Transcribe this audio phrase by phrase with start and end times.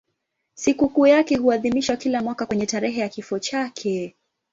[0.53, 4.15] Sikukuu yake huadhimishwa kila mwaka kwenye tarehe ya kifo chake.